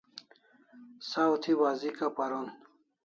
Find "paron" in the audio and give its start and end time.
2.17-2.47